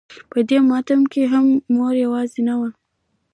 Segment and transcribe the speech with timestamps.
[0.31, 2.69] په دې ماتم کې هغه مور يوازې نه وه.